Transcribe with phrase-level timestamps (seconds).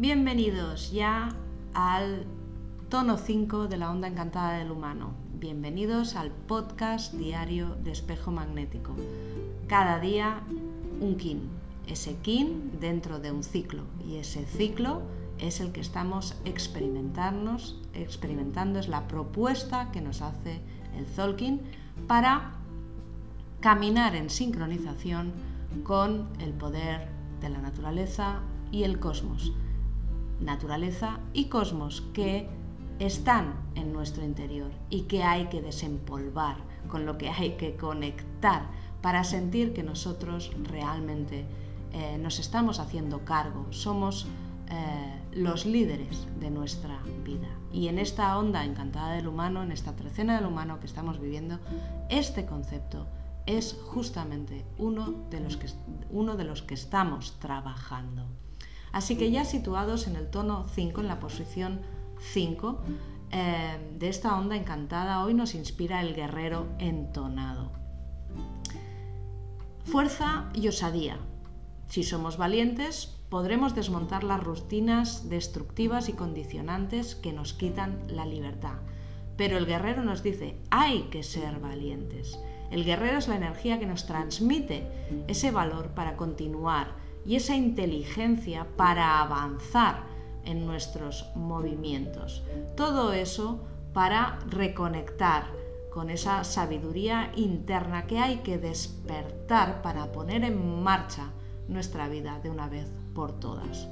[0.00, 1.30] Bienvenidos ya
[1.74, 2.24] al
[2.88, 5.10] tono 5 de la onda encantada del humano.
[5.40, 8.94] Bienvenidos al podcast diario de espejo magnético.
[9.66, 10.44] Cada día
[11.00, 11.48] un kin.
[11.88, 13.82] Ese kin dentro de un ciclo.
[14.06, 15.02] Y ese ciclo
[15.40, 18.78] es el que estamos experimentarnos, experimentando.
[18.78, 20.60] Es la propuesta que nos hace
[20.96, 21.60] el Zolkin
[22.06, 22.52] para
[23.58, 25.32] caminar en sincronización
[25.82, 27.08] con el poder
[27.40, 29.52] de la naturaleza y el cosmos
[30.40, 32.48] naturaleza y cosmos que
[32.98, 36.56] están en nuestro interior y que hay que desempolvar,
[36.88, 38.62] con lo que hay que conectar
[39.02, 41.46] para sentir que nosotros realmente
[41.92, 44.26] eh, nos estamos haciendo cargo, somos
[44.70, 47.48] eh, los líderes de nuestra vida.
[47.72, 51.58] Y en esta onda encantada del humano, en esta trecena del humano que estamos viviendo,
[52.10, 53.06] este concepto
[53.46, 55.68] es justamente uno de los que,
[56.10, 58.26] uno de los que estamos trabajando.
[58.92, 61.80] Así que ya situados en el tono 5, en la posición
[62.20, 62.82] 5
[63.30, 67.70] eh, de esta onda encantada, hoy nos inspira el guerrero entonado.
[69.84, 71.18] Fuerza y osadía.
[71.88, 78.78] Si somos valientes, podremos desmontar las rutinas destructivas y condicionantes que nos quitan la libertad.
[79.36, 82.38] Pero el guerrero nos dice, hay que ser valientes.
[82.70, 84.86] El guerrero es la energía que nos transmite
[85.26, 90.04] ese valor para continuar, y esa inteligencia para avanzar
[90.44, 92.42] en nuestros movimientos.
[92.76, 93.60] Todo eso
[93.92, 95.44] para reconectar
[95.92, 101.30] con esa sabiduría interna que hay que despertar para poner en marcha
[101.68, 103.88] nuestra vida de una vez por todas.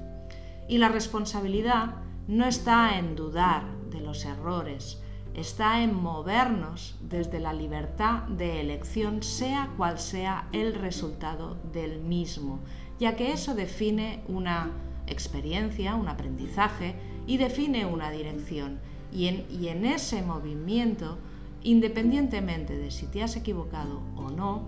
[0.69, 1.97] Y la responsabilidad
[2.29, 5.01] no está en dudar de los errores,
[5.35, 12.61] está en movernos desde la libertad de elección, sea cual sea el resultado del mismo,
[12.99, 14.71] ya que eso define una
[15.07, 16.95] experiencia, un aprendizaje
[17.27, 18.79] y define una dirección.
[19.13, 21.19] Y en, ese movimiento,
[21.63, 24.63] independientemente de si te has equivocado o no,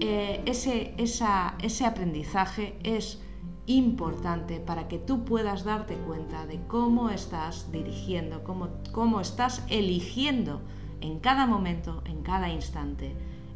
[0.00, 3.20] eh, ese, aprendizaje es
[3.66, 10.60] importante para que tú puedas darte cuenta de cómo estás dirigiendo, cómo, cómo estás eligiendo
[11.00, 13.14] en cada momento, en cada instante,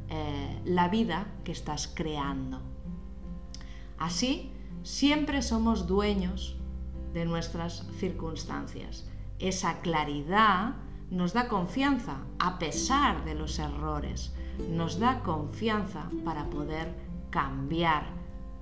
[0.09, 2.74] eh, la vida que estás creando.
[3.99, 4.51] Así,
[4.83, 6.57] siempre somos dueños
[7.13, 9.07] de nuestras circunstancias.
[9.39, 10.75] Esa claridad
[11.11, 14.35] nos da confianza a pesar de los errores,
[14.71, 16.93] nos da confianza para poder
[17.31, 18.07] cambiar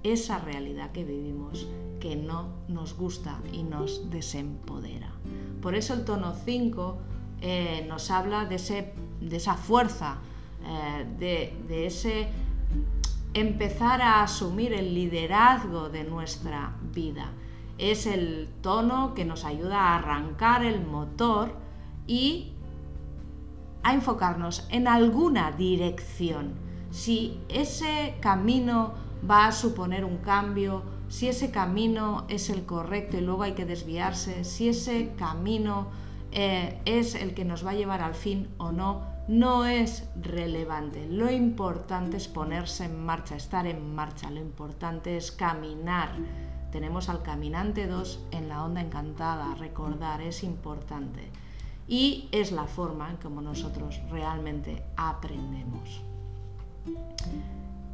[0.03, 1.69] esa realidad que vivimos
[2.01, 5.13] que no nos gusta y nos desempodera.
[5.61, 6.99] Por eso el tono 5
[7.41, 10.19] eh, nos habla de, esa fuerza,
[10.65, 12.29] eh, de ese
[13.35, 17.33] empezar a asumir el liderazgo de nuestra vida.
[17.79, 21.55] Es el tono que nos ayuda a arrancar el motor
[22.07, 22.53] y
[23.83, 26.55] a enfocarnos en alguna dirección.
[26.91, 28.93] Si ese camino
[29.29, 33.65] va a suponer un cambio, si ese camino es el correcto y luego hay que
[33.65, 35.89] desviarse, si ese camino
[36.33, 41.07] eh, es el que nos va a llevar al fin o no, no es relevante.
[41.09, 44.31] Lo importante es ponerse en marcha, estar en marcha.
[44.31, 46.17] Lo importante es caminar.
[46.71, 49.55] Tenemos al caminante 2 en la onda encantada.
[49.55, 51.31] Recordar es importante.
[51.87, 56.03] Y es la forma en como nosotros realmente aprendemos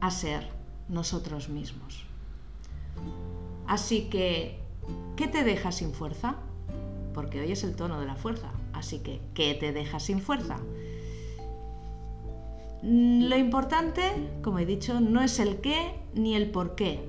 [0.00, 0.48] a ser
[0.88, 2.04] nosotros mismos.
[3.66, 4.60] Así que,
[5.16, 6.36] ¿qué te deja sin fuerza?
[7.12, 8.50] Porque hoy es el tono de la fuerza.
[8.72, 10.58] Así que, ¿qué te deja sin fuerza?
[12.82, 14.02] Lo importante,
[14.42, 17.08] como he dicho, no es el qué ni el por qué.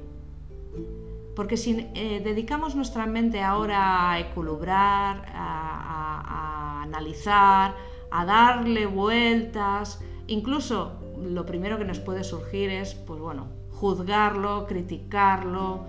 [1.35, 7.75] Porque si eh, dedicamos nuestra mente ahora a equilibrar, a analizar,
[8.11, 15.85] a darle vueltas, incluso lo primero que nos puede surgir es, pues bueno, juzgarlo, criticarlo,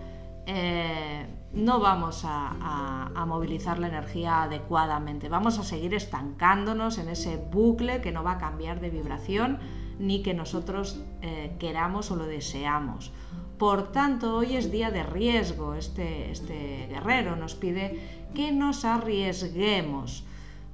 [0.46, 8.00] eh, no vamos a, movilizar la energía adecuadamente, vamos a seguir estancándonos en ese bucle
[8.00, 9.58] que no va a cambiar de vibración
[10.00, 13.12] ni que nosotros eh, queramos o lo deseamos.
[13.58, 15.74] Por tanto, hoy es día de riesgo.
[15.74, 18.00] Este, este guerrero nos pide
[18.34, 20.24] que nos arriesguemos,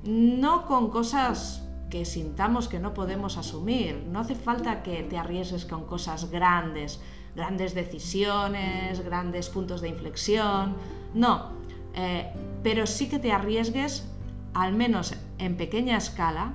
[0.05, 4.07] no con cosas que sintamos que no podemos asumir.
[4.09, 7.01] No hace falta que te arriesgues con cosas grandes,
[7.35, 10.77] grandes decisiones, grandes puntos de inflexión.
[11.15, 11.51] No,
[11.95, 12.33] eh,
[12.63, 14.09] pero sí que te arriesgues,
[14.55, 16.55] al menos en pequeña escala,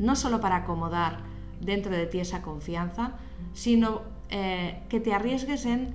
[0.00, 1.31] no solo para acomodar
[1.62, 3.12] dentro de ti esa confianza,
[3.54, 5.94] sino eh, que te arriesgues en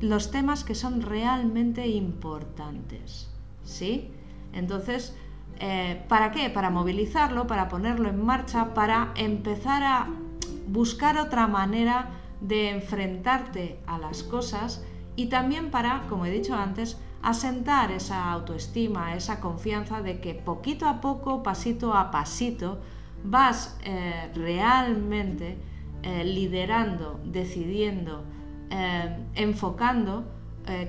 [0.00, 3.30] los temas que son realmente importantes.
[3.64, 4.10] ¿Sí?
[4.52, 5.16] Entonces,
[5.60, 6.50] eh, ¿para qué?
[6.50, 10.08] Para movilizarlo, para ponerlo en marcha, para empezar a
[10.66, 12.10] buscar otra manera
[12.40, 14.84] de enfrentarte a las cosas
[15.16, 20.86] y también para, como he dicho antes, asentar esa autoestima, esa confianza de que poquito
[20.86, 22.80] a poco, pasito a pasito,
[23.24, 25.56] vas eh, realmente
[26.02, 28.22] eh, liderando, decidiendo,
[28.70, 30.32] eh, enfocando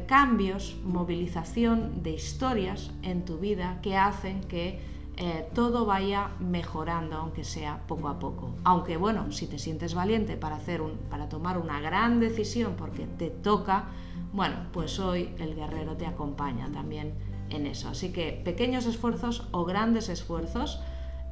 [0.08, 4.80] cambios, movilización de historias en tu vida que hacen que
[5.54, 8.56] todo vaya mejorando, aunque sea poco a poco.
[8.64, 13.06] Aunque bueno, si te sientes valiente para, hacer un, para tomar una gran decisión porque
[13.06, 13.90] te toca,
[14.31, 17.14] bueno, pues hoy el guerrero te acompaña también
[17.50, 17.90] en eso.
[17.90, 20.80] Así que pequeños esfuerzos o grandes esfuerzos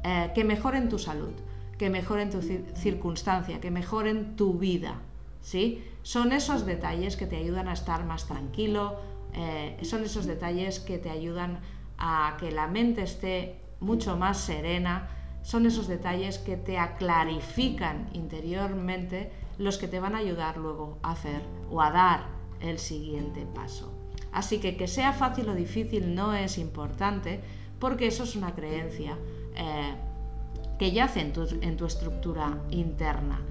[0.04, 1.34] eh, que mejoren tu salud,
[1.78, 5.02] que mejoren tu circunstancia, que mejoren tu vida.
[5.42, 5.84] ¿sí?
[6.02, 9.00] Son esos detalles que te ayudan a estar más tranquilo,
[9.34, 11.60] eh, son esos detalles que te ayudan
[11.98, 15.10] a que la mente esté mucho más serena,
[15.42, 21.12] son esos detalles que te aclarifican interiormente los que te van a ayudar luego a
[21.12, 22.26] hacer o a dar
[22.62, 23.94] el siguiente paso.
[24.32, 27.42] Así que que sea fácil o difícil no es importante
[27.80, 29.18] porque eso es una creencia
[29.56, 29.96] eh,
[30.78, 33.42] que yace en tu, estructura interna.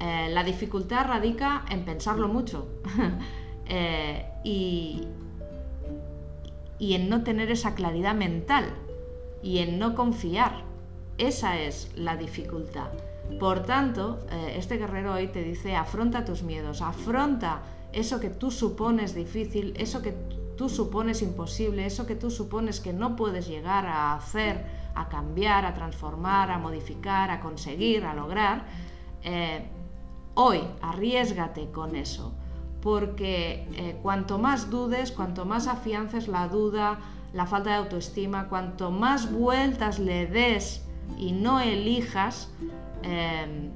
[0.00, 2.68] Eh, la dificultad radica en pensarlo mucho
[3.66, 5.02] eh, y,
[6.78, 8.64] y en no tener esa claridad mental
[9.42, 10.64] y en no confiar.
[11.18, 12.88] Esa es la dificultad.
[13.38, 14.26] Por tanto,
[14.56, 17.62] este guerrero hoy te dice, afronta tus miedos, afronta
[17.92, 20.14] eso que tú supones difícil, eso que
[20.56, 25.64] tú supones imposible, eso que tú supones que no puedes llegar a hacer, a cambiar,
[25.64, 28.64] a transformar, a modificar, a conseguir, a lograr,
[29.22, 29.64] eh,
[30.34, 32.32] hoy arriesgate con eso,
[32.80, 36.98] porque eh, cuanto más dudes, cuanto más afiances la duda,
[37.32, 40.84] la falta de autoestima, cuanto más vueltas le des
[41.18, 42.50] y no elijas,
[43.02, 43.70] eh,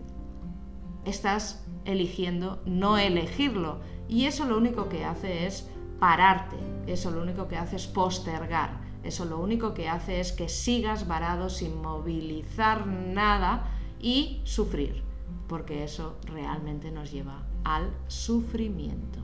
[1.04, 3.80] estás eligiendo no elegirlo.
[4.08, 8.80] Y eso lo único que hace es pararte, eso lo único que hace es postergar,
[9.06, 13.70] eso lo único que hace es que sigas varado sin movilizar nada
[14.00, 15.02] y sufrir,
[15.48, 19.20] porque eso realmente nos lleva al sufrimiento.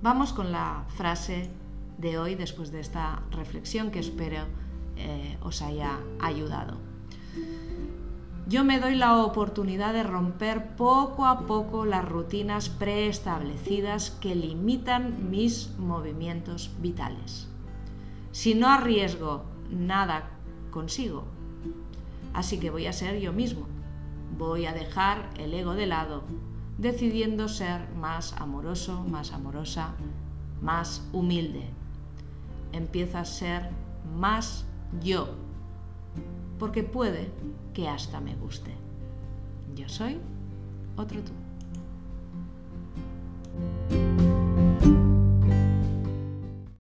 [0.00, 1.50] Vamos con la frase
[1.98, 4.44] de hoy después de esta reflexión que espero
[4.96, 6.76] eh, os haya ayudado.
[8.48, 15.28] Yo me doy la oportunidad de romper poco a poco las rutinas preestablecidas que limitan
[15.30, 17.48] mis movimientos vitales.
[18.38, 20.30] Si no arriesgo, nada
[20.70, 21.24] consigo.
[22.32, 23.66] Así que voy a ser yo mismo.
[24.38, 26.22] Voy a dejar el ego de lado,
[26.78, 29.94] decidiendo ser más amoroso, más amorosa,
[30.62, 31.64] más humilde.
[32.70, 33.70] Empieza a ser
[34.16, 34.64] más
[35.02, 35.30] yo
[36.60, 37.32] porque puede
[37.74, 38.70] que hasta me guste.
[39.74, 40.20] Yo soy
[40.96, 41.32] otro tú.